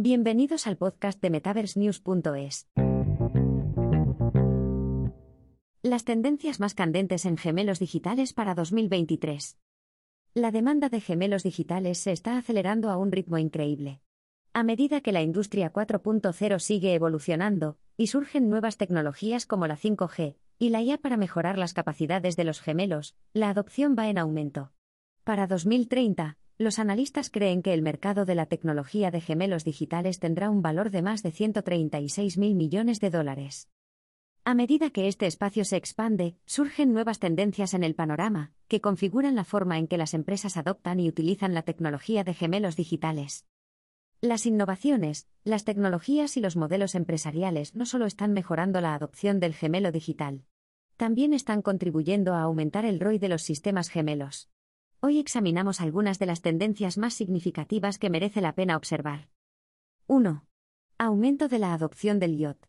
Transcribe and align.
Bienvenidos 0.00 0.68
al 0.68 0.76
podcast 0.76 1.20
de 1.20 1.28
MetaverseNews.es. 1.28 2.68
Las 5.82 6.04
tendencias 6.04 6.60
más 6.60 6.74
candentes 6.74 7.24
en 7.24 7.36
gemelos 7.36 7.80
digitales 7.80 8.32
para 8.32 8.54
2023. 8.54 9.58
La 10.34 10.52
demanda 10.52 10.88
de 10.88 11.00
gemelos 11.00 11.42
digitales 11.42 11.98
se 11.98 12.12
está 12.12 12.38
acelerando 12.38 12.90
a 12.90 12.96
un 12.96 13.10
ritmo 13.10 13.38
increíble. 13.38 14.00
A 14.52 14.62
medida 14.62 15.00
que 15.00 15.10
la 15.10 15.20
industria 15.20 15.72
4.0 15.72 16.60
sigue 16.60 16.94
evolucionando, 16.94 17.76
y 17.96 18.06
surgen 18.06 18.48
nuevas 18.48 18.76
tecnologías 18.76 19.46
como 19.46 19.66
la 19.66 19.76
5G 19.76 20.36
y 20.60 20.68
la 20.68 20.80
IA 20.80 20.98
para 20.98 21.16
mejorar 21.16 21.58
las 21.58 21.74
capacidades 21.74 22.36
de 22.36 22.44
los 22.44 22.60
gemelos, 22.60 23.16
la 23.32 23.50
adopción 23.50 23.96
va 23.98 24.08
en 24.08 24.18
aumento. 24.18 24.70
Para 25.24 25.48
2030, 25.48 26.38
los 26.58 26.80
analistas 26.80 27.30
creen 27.30 27.62
que 27.62 27.72
el 27.72 27.82
mercado 27.82 28.24
de 28.24 28.34
la 28.34 28.46
tecnología 28.46 29.12
de 29.12 29.20
gemelos 29.20 29.64
digitales 29.64 30.18
tendrá 30.18 30.50
un 30.50 30.60
valor 30.60 30.90
de 30.90 31.02
más 31.02 31.22
de 31.22 31.30
136 31.30 32.36
mil 32.36 32.56
millones 32.56 32.98
de 32.98 33.10
dólares. 33.10 33.68
A 34.44 34.54
medida 34.54 34.90
que 34.90 35.06
este 35.06 35.26
espacio 35.26 35.64
se 35.64 35.76
expande, 35.76 36.36
surgen 36.46 36.92
nuevas 36.92 37.20
tendencias 37.20 37.74
en 37.74 37.84
el 37.84 37.94
panorama, 37.94 38.52
que 38.66 38.80
configuran 38.80 39.36
la 39.36 39.44
forma 39.44 39.78
en 39.78 39.86
que 39.86 39.98
las 39.98 40.14
empresas 40.14 40.56
adoptan 40.56 40.98
y 40.98 41.08
utilizan 41.08 41.54
la 41.54 41.62
tecnología 41.62 42.24
de 42.24 42.34
gemelos 42.34 42.74
digitales. 42.74 43.46
Las 44.20 44.44
innovaciones, 44.44 45.28
las 45.44 45.64
tecnologías 45.64 46.36
y 46.36 46.40
los 46.40 46.56
modelos 46.56 46.96
empresariales 46.96 47.76
no 47.76 47.86
solo 47.86 48.04
están 48.04 48.32
mejorando 48.32 48.80
la 48.80 48.94
adopción 48.94 49.38
del 49.38 49.54
gemelo 49.54 49.92
digital, 49.92 50.42
también 50.96 51.34
están 51.34 51.62
contribuyendo 51.62 52.34
a 52.34 52.42
aumentar 52.42 52.84
el 52.84 52.98
ROI 52.98 53.20
de 53.20 53.28
los 53.28 53.42
sistemas 53.42 53.88
gemelos. 53.88 54.50
Hoy 55.00 55.20
examinamos 55.20 55.80
algunas 55.80 56.18
de 56.18 56.26
las 56.26 56.42
tendencias 56.42 56.98
más 56.98 57.14
significativas 57.14 57.98
que 57.98 58.10
merece 58.10 58.40
la 58.40 58.56
pena 58.56 58.76
observar. 58.76 59.28
1. 60.08 60.44
Aumento 60.98 61.46
de 61.46 61.60
la 61.60 61.72
adopción 61.72 62.18
del 62.18 62.34
IoT. 62.34 62.66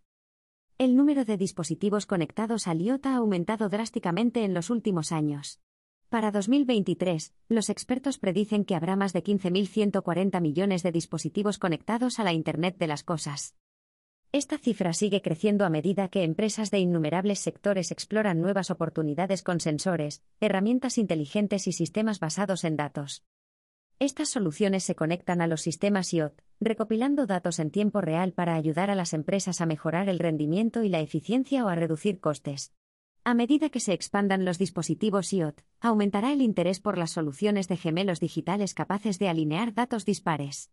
El 0.77 0.95
número 0.95 1.25
de 1.25 1.37
dispositivos 1.37 2.05
conectados 2.05 2.67
al 2.67 2.81
IoT 2.81 3.07
ha 3.07 3.15
aumentado 3.15 3.67
drásticamente 3.67 4.43
en 4.43 4.53
los 4.53 4.69
últimos 4.69 5.11
años. 5.11 5.59
Para 6.09 6.29
2023, 6.29 7.33
los 7.47 7.71
expertos 7.71 8.19
predicen 8.19 8.63
que 8.63 8.75
habrá 8.75 8.95
más 8.95 9.11
de 9.11 9.23
15.140 9.23 10.39
millones 10.39 10.83
de 10.83 10.91
dispositivos 10.91 11.57
conectados 11.57 12.19
a 12.19 12.23
la 12.23 12.33
Internet 12.33 12.77
de 12.77 12.87
las 12.87 13.03
Cosas. 13.03 13.55
Esta 14.31 14.59
cifra 14.59 14.93
sigue 14.93 15.23
creciendo 15.23 15.65
a 15.65 15.71
medida 15.71 16.07
que 16.07 16.23
empresas 16.23 16.69
de 16.69 16.77
innumerables 16.77 17.39
sectores 17.39 17.91
exploran 17.91 18.41
nuevas 18.41 18.69
oportunidades 18.69 19.41
con 19.41 19.59
sensores, 19.59 20.21
herramientas 20.39 20.99
inteligentes 20.99 21.65
y 21.65 21.71
sistemas 21.71 22.19
basados 22.19 22.63
en 22.63 22.75
datos. 22.75 23.23
Estas 23.97 24.29
soluciones 24.29 24.83
se 24.83 24.93
conectan 24.93 25.41
a 25.41 25.47
los 25.47 25.61
sistemas 25.61 26.13
IoT, 26.13 26.39
recopilando 26.59 27.25
datos 27.25 27.57
en 27.57 27.71
tiempo 27.71 28.01
real 28.01 28.33
para 28.33 28.53
ayudar 28.53 28.91
a 28.91 28.95
las 28.95 29.13
empresas 29.13 29.61
a 29.61 29.65
mejorar 29.65 30.09
el 30.09 30.19
rendimiento 30.19 30.83
y 30.83 30.89
la 30.89 30.99
eficiencia 30.99 31.65
o 31.65 31.67
a 31.67 31.75
reducir 31.75 32.19
costes. 32.19 32.71
A 33.23 33.33
medida 33.33 33.69
que 33.69 33.79
se 33.79 33.93
expandan 33.93 34.45
los 34.45 34.59
dispositivos 34.59 35.33
IoT, 35.33 35.59
aumentará 35.79 36.31
el 36.33 36.43
interés 36.43 36.79
por 36.79 36.99
las 36.99 37.11
soluciones 37.11 37.67
de 37.67 37.77
gemelos 37.77 38.19
digitales 38.19 38.75
capaces 38.75 39.17
de 39.17 39.27
alinear 39.27 39.73
datos 39.73 40.05
dispares. 40.05 40.71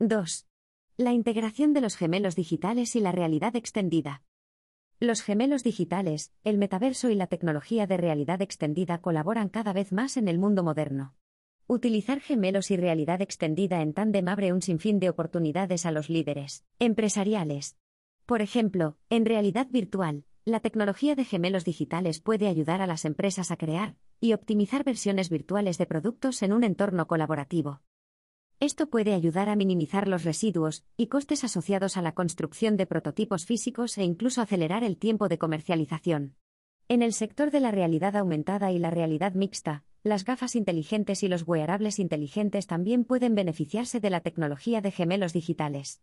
2. 0.00 0.48
La 0.98 1.14
integración 1.14 1.72
de 1.72 1.80
los 1.80 1.96
gemelos 1.96 2.36
digitales 2.36 2.94
y 2.96 3.00
la 3.00 3.12
realidad 3.12 3.56
extendida. 3.56 4.22
Los 5.00 5.22
gemelos 5.22 5.64
digitales, 5.64 6.32
el 6.44 6.58
metaverso 6.58 7.08
y 7.08 7.14
la 7.14 7.28
tecnología 7.28 7.86
de 7.86 7.96
realidad 7.96 8.42
extendida 8.42 8.98
colaboran 8.98 9.48
cada 9.48 9.72
vez 9.72 9.90
más 9.90 10.18
en 10.18 10.28
el 10.28 10.38
mundo 10.38 10.62
moderno. 10.62 11.14
Utilizar 11.66 12.20
gemelos 12.20 12.70
y 12.70 12.76
realidad 12.76 13.22
extendida 13.22 13.80
en 13.80 13.94
tándem 13.94 14.28
abre 14.28 14.52
un 14.52 14.60
sinfín 14.60 15.00
de 15.00 15.08
oportunidades 15.08 15.86
a 15.86 15.92
los 15.92 16.10
líderes 16.10 16.66
empresariales. 16.78 17.78
Por 18.26 18.42
ejemplo, 18.42 18.98
en 19.08 19.24
realidad 19.24 19.68
virtual, 19.70 20.24
la 20.44 20.60
tecnología 20.60 21.14
de 21.14 21.24
gemelos 21.24 21.64
digitales 21.64 22.20
puede 22.20 22.48
ayudar 22.48 22.82
a 22.82 22.86
las 22.86 23.06
empresas 23.06 23.50
a 23.50 23.56
crear 23.56 23.96
y 24.20 24.34
optimizar 24.34 24.84
versiones 24.84 25.30
virtuales 25.30 25.78
de 25.78 25.86
productos 25.86 26.42
en 26.42 26.52
un 26.52 26.64
entorno 26.64 27.06
colaborativo. 27.06 27.80
Esto 28.62 28.86
puede 28.86 29.12
ayudar 29.12 29.48
a 29.48 29.56
minimizar 29.56 30.06
los 30.06 30.22
residuos 30.22 30.84
y 30.96 31.08
costes 31.08 31.42
asociados 31.42 31.96
a 31.96 32.00
la 32.00 32.14
construcción 32.14 32.76
de 32.76 32.86
prototipos 32.86 33.44
físicos 33.44 33.98
e 33.98 34.04
incluso 34.04 34.40
acelerar 34.40 34.84
el 34.84 34.98
tiempo 34.98 35.28
de 35.28 35.36
comercialización. 35.36 36.36
En 36.86 37.02
el 37.02 37.12
sector 37.12 37.50
de 37.50 37.58
la 37.58 37.72
realidad 37.72 38.14
aumentada 38.14 38.70
y 38.70 38.78
la 38.78 38.92
realidad 38.92 39.34
mixta, 39.34 39.82
las 40.04 40.24
gafas 40.24 40.54
inteligentes 40.54 41.24
y 41.24 41.28
los 41.28 41.42
wearables 41.42 41.98
inteligentes 41.98 42.68
también 42.68 43.04
pueden 43.04 43.34
beneficiarse 43.34 43.98
de 43.98 44.10
la 44.10 44.20
tecnología 44.20 44.80
de 44.80 44.92
gemelos 44.92 45.32
digitales. 45.32 46.00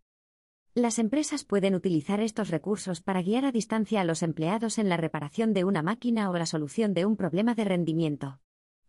Las 0.75 0.99
empresas 0.99 1.45
pueden 1.45 1.75
utilizar 1.75 2.19
estos 2.19 2.49
recursos 2.49 2.99
para 2.99 3.21
guiar 3.21 3.45
a 3.45 3.53
distancia 3.53 4.01
a 4.01 4.03
los 4.03 4.21
empleados 4.21 4.79
en 4.79 4.89
la 4.89 4.97
reparación 4.97 5.53
de 5.53 5.63
una 5.63 5.81
máquina 5.81 6.29
o 6.29 6.33
la 6.33 6.45
solución 6.45 6.93
de 6.93 7.05
un 7.05 7.15
problema 7.15 7.55
de 7.55 7.63
rendimiento. 7.63 8.41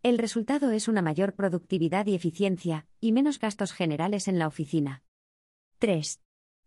El 0.02 0.16
resultado 0.16 0.70
es 0.70 0.88
una 0.88 1.02
mayor 1.02 1.34
productividad 1.34 2.06
y 2.06 2.14
eficiencia, 2.14 2.86
y 3.00 3.12
menos 3.12 3.38
gastos 3.38 3.74
generales 3.74 4.28
en 4.28 4.38
la 4.38 4.46
oficina. 4.46 5.02
3. 5.78 6.22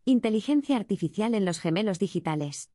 Inteligencia 0.06 0.78
artificial 0.78 1.34
en 1.34 1.44
los 1.44 1.60
gemelos 1.60 1.98
digitales. 1.98 2.70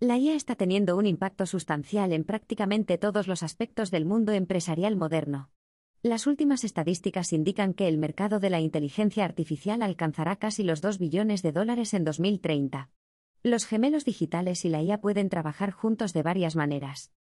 La 0.00 0.18
IA 0.18 0.34
está 0.34 0.56
teniendo 0.56 0.96
un 0.96 1.06
impacto 1.06 1.46
sustancial 1.46 2.12
en 2.12 2.24
prácticamente 2.24 2.98
todos 2.98 3.28
los 3.28 3.44
aspectos 3.44 3.92
del 3.92 4.06
mundo 4.06 4.32
empresarial 4.32 4.96
moderno. 4.96 5.50
Las 6.02 6.26
últimas 6.26 6.64
estadísticas 6.64 7.32
indican 7.32 7.72
que 7.72 7.86
el 7.86 7.96
mercado 7.96 8.40
de 8.40 8.50
la 8.50 8.58
inteligencia 8.58 9.24
artificial 9.24 9.82
alcanzará 9.82 10.34
casi 10.34 10.64
los 10.64 10.80
2 10.80 10.98
billones 10.98 11.42
de 11.42 11.52
dólares 11.52 11.94
en 11.94 12.02
2030. 12.02 12.90
Los 13.44 13.66
gemelos 13.66 14.04
digitales 14.04 14.64
y 14.64 14.68
la 14.68 14.82
IA 14.82 15.00
pueden 15.00 15.28
trabajar 15.28 15.70
juntos 15.70 16.12
de 16.12 16.24
varias 16.24 16.56
maneras. 16.56 17.12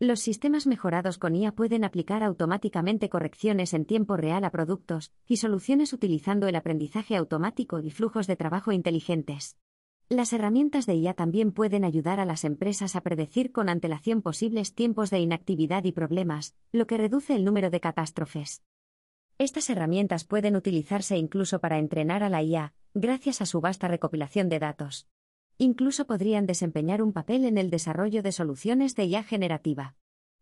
Los 0.00 0.20
sistemas 0.20 0.68
mejorados 0.68 1.18
con 1.18 1.34
IA 1.34 1.50
pueden 1.50 1.82
aplicar 1.82 2.22
automáticamente 2.22 3.08
correcciones 3.08 3.74
en 3.74 3.84
tiempo 3.84 4.16
real 4.16 4.44
a 4.44 4.52
productos 4.52 5.12
y 5.26 5.38
soluciones 5.38 5.92
utilizando 5.92 6.46
el 6.46 6.54
aprendizaje 6.54 7.16
automático 7.16 7.80
y 7.80 7.90
flujos 7.90 8.28
de 8.28 8.36
trabajo 8.36 8.70
inteligentes. 8.70 9.56
Las 10.08 10.32
herramientas 10.32 10.86
de 10.86 10.94
IA 10.94 11.14
también 11.14 11.50
pueden 11.50 11.84
ayudar 11.84 12.20
a 12.20 12.24
las 12.24 12.44
empresas 12.44 12.94
a 12.94 13.00
predecir 13.00 13.50
con 13.50 13.68
antelación 13.68 14.22
posibles 14.22 14.72
tiempos 14.72 15.10
de 15.10 15.18
inactividad 15.18 15.82
y 15.82 15.90
problemas, 15.90 16.54
lo 16.70 16.86
que 16.86 16.96
reduce 16.96 17.34
el 17.34 17.44
número 17.44 17.68
de 17.68 17.80
catástrofes. 17.80 18.62
Estas 19.36 19.68
herramientas 19.68 20.22
pueden 20.22 20.54
utilizarse 20.54 21.16
incluso 21.16 21.58
para 21.58 21.78
entrenar 21.78 22.22
a 22.22 22.28
la 22.28 22.40
IA, 22.44 22.72
gracias 22.94 23.42
a 23.42 23.46
su 23.46 23.60
vasta 23.60 23.88
recopilación 23.88 24.48
de 24.48 24.60
datos. 24.60 25.08
Incluso 25.60 26.06
podrían 26.06 26.46
desempeñar 26.46 27.02
un 27.02 27.12
papel 27.12 27.44
en 27.44 27.58
el 27.58 27.68
desarrollo 27.68 28.22
de 28.22 28.30
soluciones 28.30 28.94
de 28.94 29.06
IA 29.06 29.24
generativa. 29.24 29.96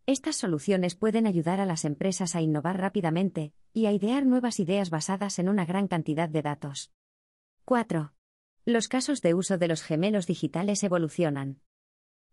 Estas 0.05 0.37
soluciones 0.37 0.95
pueden 0.95 1.27
ayudar 1.27 1.59
a 1.59 1.65
las 1.65 1.87
empresas 1.87 2.37
a 2.37 2.43
innovar 2.43 2.79
rápidamente 2.79 3.55
y 3.73 3.87
a 3.87 3.93
idear 3.93 4.27
nuevas 4.27 4.61
ideas 4.61 4.91
basadas 4.91 5.39
en 5.39 5.49
una 5.49 5.65
gran 5.65 5.89
cantidad 5.89 6.29
de 6.29 6.43
datos. 6.43 6.93
4. 7.65 8.13
Los 8.67 8.89
casos 8.89 9.23
de 9.23 9.33
uso 9.33 9.57
de 9.57 9.69
los 9.69 9.83
gemelos 9.83 10.27
digitales 10.27 10.85
evolucionan. 10.85 11.61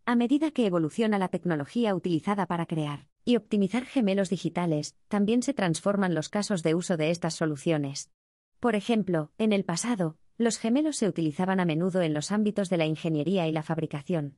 A 0.05 0.15
medida 0.15 0.51
que 0.51 0.65
evoluciona 0.65 1.17
la 1.17 1.29
tecnología 1.29 1.95
utilizada 1.95 2.47
para 2.47 2.65
crear 2.65 3.07
y 3.23 3.37
optimizar 3.37 3.85
gemelos 3.85 4.29
digitales, 4.29 4.97
también 5.07 5.41
se 5.41 5.53
transforman 5.53 6.13
los 6.13 6.27
casos 6.27 6.63
de 6.63 6.75
uso 6.75 6.97
de 6.97 7.11
estas 7.11 7.35
soluciones. 7.35 8.11
Por 8.59 8.75
ejemplo, 8.75 9.31
en 9.37 9.53
el 9.53 9.63
pasado, 9.63 10.17
los 10.37 10.57
gemelos 10.57 10.97
se 10.97 11.07
utilizaban 11.07 11.59
a 11.59 11.65
menudo 11.65 12.01
en 12.01 12.13
los 12.13 12.31
ámbitos 12.31 12.69
de 12.69 12.77
la 12.77 12.85
ingeniería 12.85 13.47
y 13.47 13.51
la 13.51 13.63
fabricación. 13.63 14.37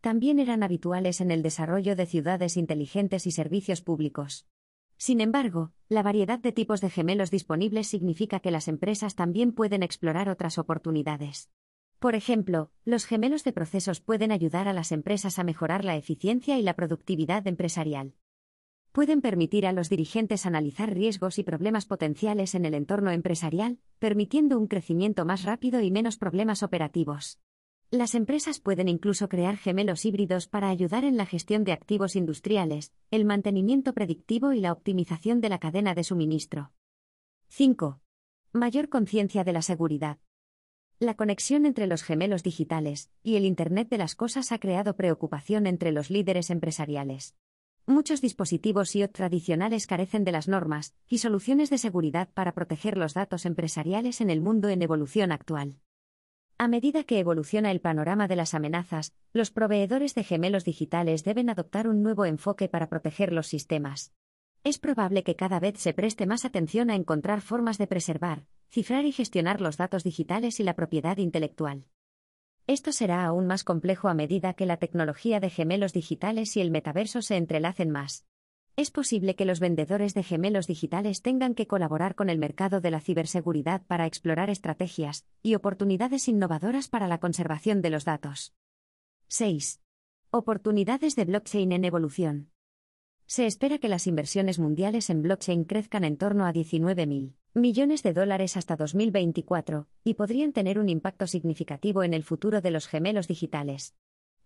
También 0.00 0.38
eran 0.38 0.62
habituales 0.62 1.20
en 1.20 1.30
el 1.30 1.42
desarrollo 1.42 1.94
de 1.94 2.06
ciudades 2.06 2.56
inteligentes 2.56 3.26
y 3.26 3.32
servicios 3.32 3.82
públicos. 3.82 4.46
Sin 4.96 5.20
embargo, 5.20 5.72
la 5.88 6.02
variedad 6.02 6.38
de 6.38 6.52
tipos 6.52 6.80
de 6.80 6.90
gemelos 6.90 7.30
disponibles 7.30 7.86
significa 7.86 8.40
que 8.40 8.50
las 8.50 8.68
empresas 8.68 9.14
también 9.14 9.52
pueden 9.52 9.82
explorar 9.82 10.28
otras 10.28 10.58
oportunidades. 10.58 11.50
Por 11.98 12.14
ejemplo, 12.14 12.70
los 12.84 13.04
gemelos 13.04 13.44
de 13.44 13.52
procesos 13.52 14.00
pueden 14.00 14.32
ayudar 14.32 14.68
a 14.68 14.72
las 14.72 14.90
empresas 14.92 15.38
a 15.38 15.44
mejorar 15.44 15.84
la 15.84 15.96
eficiencia 15.96 16.58
y 16.58 16.62
la 16.62 16.74
productividad 16.74 17.46
empresarial 17.46 18.14
pueden 18.92 19.20
permitir 19.20 19.66
a 19.66 19.72
los 19.72 19.88
dirigentes 19.88 20.46
analizar 20.46 20.92
riesgos 20.92 21.38
y 21.38 21.44
problemas 21.44 21.86
potenciales 21.86 22.54
en 22.54 22.64
el 22.64 22.74
entorno 22.74 23.10
empresarial, 23.10 23.78
permitiendo 23.98 24.58
un 24.58 24.66
crecimiento 24.66 25.24
más 25.24 25.44
rápido 25.44 25.80
y 25.80 25.90
menos 25.90 26.16
problemas 26.16 26.62
operativos. 26.62 27.38
Las 27.92 28.14
empresas 28.14 28.60
pueden 28.60 28.88
incluso 28.88 29.28
crear 29.28 29.56
gemelos 29.56 30.04
híbridos 30.04 30.46
para 30.46 30.68
ayudar 30.68 31.04
en 31.04 31.16
la 31.16 31.26
gestión 31.26 31.64
de 31.64 31.72
activos 31.72 32.14
industriales, 32.14 32.92
el 33.10 33.24
mantenimiento 33.24 33.92
predictivo 33.94 34.52
y 34.52 34.60
la 34.60 34.72
optimización 34.72 35.40
de 35.40 35.48
la 35.48 35.58
cadena 35.58 35.94
de 35.94 36.04
suministro. 36.04 36.72
5. 37.48 38.00
Mayor 38.52 38.88
conciencia 38.88 39.42
de 39.42 39.52
la 39.52 39.62
seguridad. 39.62 40.18
La 41.00 41.14
conexión 41.14 41.66
entre 41.66 41.86
los 41.86 42.02
gemelos 42.02 42.42
digitales 42.42 43.10
y 43.22 43.36
el 43.36 43.44
Internet 43.44 43.88
de 43.88 43.98
las 43.98 44.14
Cosas 44.14 44.52
ha 44.52 44.58
creado 44.58 44.94
preocupación 44.94 45.66
entre 45.66 45.90
los 45.90 46.10
líderes 46.10 46.50
empresariales. 46.50 47.34
Muchos 47.90 48.20
dispositivos 48.20 48.94
IoT 48.94 49.10
tradicionales 49.10 49.88
carecen 49.88 50.22
de 50.22 50.30
las 50.30 50.46
normas 50.46 50.94
y 51.08 51.18
soluciones 51.18 51.70
de 51.70 51.78
seguridad 51.78 52.28
para 52.32 52.52
proteger 52.52 52.96
los 52.96 53.14
datos 53.14 53.44
empresariales 53.46 54.20
en 54.20 54.30
el 54.30 54.40
mundo 54.40 54.68
en 54.68 54.80
evolución 54.80 55.32
actual. 55.32 55.80
A 56.56 56.68
medida 56.68 57.02
que 57.02 57.18
evoluciona 57.18 57.72
el 57.72 57.80
panorama 57.80 58.28
de 58.28 58.36
las 58.36 58.54
amenazas, 58.54 59.12
los 59.32 59.50
proveedores 59.50 60.14
de 60.14 60.22
gemelos 60.22 60.64
digitales 60.64 61.24
deben 61.24 61.50
adoptar 61.50 61.88
un 61.88 62.04
nuevo 62.04 62.26
enfoque 62.26 62.68
para 62.68 62.88
proteger 62.88 63.32
los 63.32 63.48
sistemas. 63.48 64.12
Es 64.62 64.78
probable 64.78 65.24
que 65.24 65.34
cada 65.34 65.58
vez 65.58 65.76
se 65.80 65.92
preste 65.92 66.26
más 66.26 66.44
atención 66.44 66.90
a 66.90 66.94
encontrar 66.94 67.40
formas 67.40 67.76
de 67.76 67.88
preservar, 67.88 68.44
cifrar 68.68 69.04
y 69.04 69.10
gestionar 69.10 69.60
los 69.60 69.78
datos 69.78 70.04
digitales 70.04 70.60
y 70.60 70.62
la 70.62 70.76
propiedad 70.76 71.16
intelectual. 71.16 71.86
Esto 72.70 72.92
será 72.92 73.24
aún 73.24 73.48
más 73.48 73.64
complejo 73.64 74.06
a 74.06 74.14
medida 74.14 74.54
que 74.54 74.64
la 74.64 74.76
tecnología 74.76 75.40
de 75.40 75.50
gemelos 75.50 75.92
digitales 75.92 76.56
y 76.56 76.60
el 76.60 76.70
metaverso 76.70 77.20
se 77.20 77.36
entrelacen 77.36 77.90
más. 77.90 78.28
Es 78.76 78.92
posible 78.92 79.34
que 79.34 79.44
los 79.44 79.58
vendedores 79.58 80.14
de 80.14 80.22
gemelos 80.22 80.68
digitales 80.68 81.20
tengan 81.20 81.56
que 81.56 81.66
colaborar 81.66 82.14
con 82.14 82.30
el 82.30 82.38
mercado 82.38 82.80
de 82.80 82.92
la 82.92 83.00
ciberseguridad 83.00 83.82
para 83.88 84.06
explorar 84.06 84.50
estrategias 84.50 85.26
y 85.42 85.56
oportunidades 85.56 86.28
innovadoras 86.28 86.86
para 86.86 87.08
la 87.08 87.18
conservación 87.18 87.82
de 87.82 87.90
los 87.90 88.04
datos. 88.04 88.54
6. 89.26 89.80
Oportunidades 90.30 91.16
de 91.16 91.24
blockchain 91.24 91.72
en 91.72 91.84
evolución. 91.84 92.52
Se 93.26 93.46
espera 93.46 93.78
que 93.78 93.88
las 93.88 94.06
inversiones 94.06 94.60
mundiales 94.60 95.10
en 95.10 95.22
blockchain 95.22 95.64
crezcan 95.64 96.04
en 96.04 96.16
torno 96.16 96.46
a 96.46 96.52
19.000 96.52 97.34
millones 97.54 98.04
de 98.04 98.12
dólares 98.12 98.56
hasta 98.56 98.76
2024, 98.76 99.88
y 100.04 100.14
podrían 100.14 100.52
tener 100.52 100.78
un 100.78 100.88
impacto 100.88 101.26
significativo 101.26 102.04
en 102.04 102.14
el 102.14 102.22
futuro 102.22 102.60
de 102.60 102.70
los 102.70 102.86
gemelos 102.86 103.26
digitales. 103.26 103.96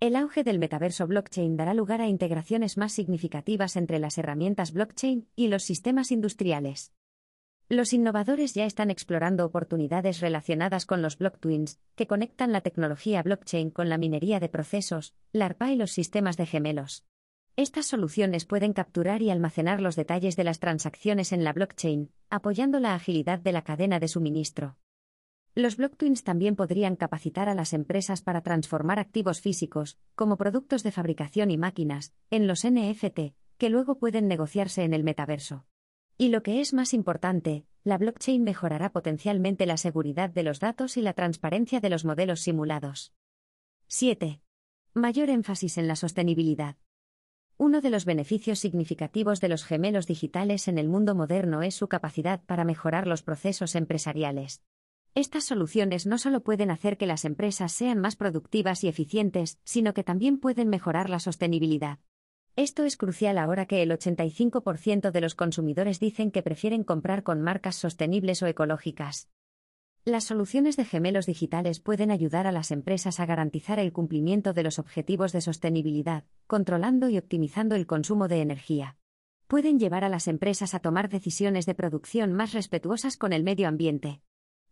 El 0.00 0.16
auge 0.16 0.42
del 0.42 0.58
metaverso 0.58 1.06
blockchain 1.06 1.56
dará 1.56 1.74
lugar 1.74 2.00
a 2.00 2.08
integraciones 2.08 2.78
más 2.78 2.92
significativas 2.92 3.76
entre 3.76 3.98
las 3.98 4.16
herramientas 4.16 4.72
blockchain 4.72 5.28
y 5.36 5.48
los 5.48 5.62
sistemas 5.62 6.10
industriales. 6.10 6.92
Los 7.68 7.92
innovadores 7.92 8.54
ya 8.54 8.64
están 8.64 8.90
explorando 8.90 9.44
oportunidades 9.44 10.20
relacionadas 10.20 10.84
con 10.84 11.00
los 11.00 11.18
twins, 11.40 11.80
que 11.94 12.06
conectan 12.06 12.52
la 12.52 12.60
tecnología 12.60 13.22
blockchain 13.22 13.70
con 13.70 13.88
la 13.88 13.98
minería 13.98 14.40
de 14.40 14.48
procesos, 14.48 15.14
la 15.32 15.46
ARPA 15.46 15.72
y 15.72 15.76
los 15.76 15.90
sistemas 15.90 16.36
de 16.36 16.46
gemelos. 16.46 17.04
Estas 17.56 17.86
soluciones 17.86 18.46
pueden 18.46 18.72
capturar 18.72 19.22
y 19.22 19.30
almacenar 19.30 19.80
los 19.80 19.94
detalles 19.94 20.34
de 20.34 20.42
las 20.42 20.58
transacciones 20.58 21.30
en 21.30 21.44
la 21.44 21.52
blockchain, 21.52 22.10
apoyando 22.28 22.80
la 22.80 22.94
agilidad 22.96 23.38
de 23.38 23.52
la 23.52 23.62
cadena 23.62 24.00
de 24.00 24.08
suministro. 24.08 24.76
Los 25.54 25.76
blockchains 25.76 26.24
también 26.24 26.56
podrían 26.56 26.96
capacitar 26.96 27.48
a 27.48 27.54
las 27.54 27.72
empresas 27.72 28.22
para 28.22 28.40
transformar 28.40 28.98
activos 28.98 29.40
físicos, 29.40 29.98
como 30.16 30.36
productos 30.36 30.82
de 30.82 30.90
fabricación 30.90 31.52
y 31.52 31.56
máquinas, 31.56 32.12
en 32.30 32.48
los 32.48 32.66
NFT, 32.66 33.36
que 33.56 33.70
luego 33.70 33.98
pueden 34.00 34.26
negociarse 34.26 34.82
en 34.82 34.92
el 34.92 35.04
metaverso. 35.04 35.64
Y 36.18 36.30
lo 36.30 36.42
que 36.42 36.60
es 36.60 36.74
más 36.74 36.92
importante, 36.92 37.66
la 37.84 37.98
blockchain 37.98 38.42
mejorará 38.42 38.90
potencialmente 38.90 39.64
la 39.64 39.76
seguridad 39.76 40.30
de 40.30 40.42
los 40.42 40.58
datos 40.58 40.96
y 40.96 41.02
la 41.02 41.12
transparencia 41.12 41.78
de 41.78 41.90
los 41.90 42.04
modelos 42.04 42.40
simulados. 42.40 43.12
7. 43.86 44.40
Mayor 44.92 45.30
énfasis 45.30 45.78
en 45.78 45.86
la 45.86 45.94
sostenibilidad. 45.94 46.76
Uno 47.56 47.80
de 47.80 47.90
los 47.90 48.04
beneficios 48.04 48.58
significativos 48.58 49.40
de 49.40 49.48
los 49.48 49.64
gemelos 49.64 50.08
digitales 50.08 50.66
en 50.66 50.76
el 50.76 50.88
mundo 50.88 51.14
moderno 51.14 51.62
es 51.62 51.76
su 51.76 51.86
capacidad 51.86 52.42
para 52.44 52.64
mejorar 52.64 53.06
los 53.06 53.22
procesos 53.22 53.76
empresariales. 53.76 54.60
Estas 55.14 55.44
soluciones 55.44 56.04
no 56.04 56.18
solo 56.18 56.42
pueden 56.42 56.72
hacer 56.72 56.96
que 56.96 57.06
las 57.06 57.24
empresas 57.24 57.70
sean 57.70 58.00
más 58.00 58.16
productivas 58.16 58.82
y 58.82 58.88
eficientes, 58.88 59.60
sino 59.62 59.94
que 59.94 60.02
también 60.02 60.40
pueden 60.40 60.68
mejorar 60.68 61.08
la 61.08 61.20
sostenibilidad. 61.20 62.00
Esto 62.56 62.82
es 62.82 62.96
crucial 62.96 63.38
ahora 63.38 63.66
que 63.66 63.82
el 63.82 63.92
85% 63.92 65.12
de 65.12 65.20
los 65.20 65.36
consumidores 65.36 66.00
dicen 66.00 66.32
que 66.32 66.42
prefieren 66.42 66.82
comprar 66.82 67.22
con 67.22 67.40
marcas 67.40 67.76
sostenibles 67.76 68.42
o 68.42 68.48
ecológicas. 68.48 69.28
Las 70.06 70.24
soluciones 70.24 70.76
de 70.76 70.84
gemelos 70.84 71.24
digitales 71.24 71.80
pueden 71.80 72.10
ayudar 72.10 72.46
a 72.46 72.52
las 72.52 72.70
empresas 72.70 73.20
a 73.20 73.26
garantizar 73.26 73.78
el 73.78 73.90
cumplimiento 73.90 74.52
de 74.52 74.62
los 74.62 74.78
objetivos 74.78 75.32
de 75.32 75.40
sostenibilidad, 75.40 76.24
controlando 76.46 77.08
y 77.08 77.16
optimizando 77.16 77.74
el 77.74 77.86
consumo 77.86 78.28
de 78.28 78.42
energía. 78.42 78.98
Pueden 79.46 79.78
llevar 79.78 80.04
a 80.04 80.10
las 80.10 80.28
empresas 80.28 80.74
a 80.74 80.80
tomar 80.80 81.08
decisiones 81.08 81.64
de 81.64 81.74
producción 81.74 82.34
más 82.34 82.52
respetuosas 82.52 83.16
con 83.16 83.32
el 83.32 83.44
medio 83.44 83.66
ambiente. 83.66 84.20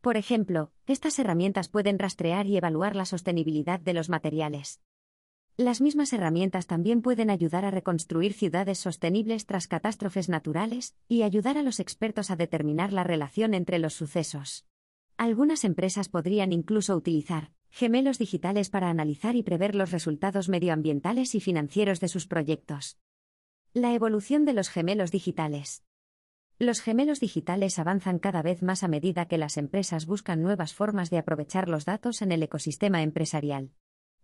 Por 0.02 0.18
ejemplo, 0.18 0.70
estas 0.86 1.18
herramientas 1.18 1.70
pueden 1.70 1.98
rastrear 1.98 2.46
y 2.46 2.58
evaluar 2.58 2.94
la 2.94 3.06
sostenibilidad 3.06 3.80
de 3.80 3.94
los 3.94 4.10
materiales. 4.10 4.82
Las 5.56 5.80
mismas 5.80 6.12
herramientas 6.12 6.66
también 6.66 7.00
pueden 7.00 7.30
ayudar 7.30 7.64
a 7.64 7.70
reconstruir 7.70 8.34
ciudades 8.34 8.78
sostenibles 8.78 9.46
tras 9.46 9.66
catástrofes 9.66 10.28
naturales 10.28 10.94
y 11.08 11.22
ayudar 11.22 11.56
a 11.56 11.62
los 11.62 11.80
expertos 11.80 12.30
a 12.30 12.36
determinar 12.36 12.92
la 12.92 13.04
relación 13.04 13.54
entre 13.54 13.78
los 13.78 13.94
sucesos. 13.94 14.66
Algunas 15.16 15.64
empresas 15.64 16.08
podrían 16.08 16.52
incluso 16.52 16.96
utilizar 16.96 17.52
gemelos 17.70 18.18
digitales 18.18 18.68
para 18.68 18.90
analizar 18.90 19.34
y 19.34 19.42
prever 19.42 19.74
los 19.74 19.92
resultados 19.92 20.50
medioambientales 20.50 21.34
y 21.34 21.40
financieros 21.40 22.00
de 22.00 22.08
sus 22.08 22.26
proyectos. 22.26 22.98
La 23.72 23.94
evolución 23.94 24.44
de 24.44 24.52
los 24.52 24.68
gemelos 24.68 25.10
digitales. 25.10 25.82
Los 26.58 26.80
gemelos 26.80 27.18
digitales 27.18 27.78
avanzan 27.78 28.18
cada 28.18 28.42
vez 28.42 28.62
más 28.62 28.82
a 28.82 28.88
medida 28.88 29.26
que 29.26 29.38
las 29.38 29.56
empresas 29.56 30.04
buscan 30.04 30.42
nuevas 30.42 30.74
formas 30.74 31.08
de 31.08 31.18
aprovechar 31.18 31.68
los 31.68 31.86
datos 31.86 32.20
en 32.20 32.30
el 32.30 32.42
ecosistema 32.42 33.02
empresarial. 33.02 33.72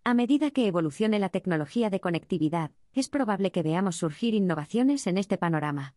A 0.03 0.13
medida 0.13 0.51
que 0.51 0.67
evolucione 0.67 1.19
la 1.19 1.29
tecnología 1.29 1.89
de 1.89 1.99
conectividad, 1.99 2.71
es 2.93 3.09
probable 3.09 3.51
que 3.51 3.63
veamos 3.63 3.97
surgir 3.97 4.35
innovaciones 4.35 5.07
en 5.07 5.17
este 5.17 5.37
panorama. 5.37 5.95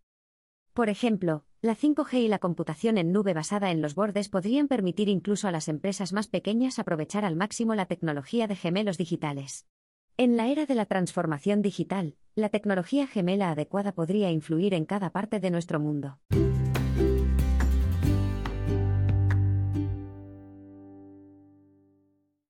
Por 0.73 0.89
ejemplo, 0.89 1.45
la 1.63 1.77
5G 1.77 2.15
y 2.15 2.29
la 2.29 2.41
computación 2.41 2.99
en 2.99 3.13
nube 3.13 3.35
basada 3.35 3.71
en 3.71 3.81
los 3.81 3.95
bordes 3.95 4.29
podrían 4.29 4.67
permitir 4.67 5.09
incluso 5.09 5.47
a 5.47 5.53
las 5.53 5.69
empresas 5.69 6.13
más 6.13 6.27
pequeñas 6.27 6.81
aprovechar 6.81 7.25
al 7.25 7.37
máximo 7.37 7.77
la 7.77 7.87
tecnología 7.87 8.49
de 8.49 8.57
gemelos 8.57 8.99
digitales. 8.99 9.69
En 10.17 10.37
la 10.37 10.49
era 10.49 10.67
de 10.67 10.75
la 10.75 10.87
transformación 10.87 11.63
digital, 11.63 12.17
la 12.35 12.49
tecnología 12.49 13.07
gemela 13.07 13.53
adecuada 13.53 13.93
podría 13.93 14.33
influir 14.33 14.75
en 14.75 14.87
cada 14.87 15.11
parte 15.11 15.39
de 15.39 15.51
nuestro 15.53 15.79
mundo. 15.79 16.19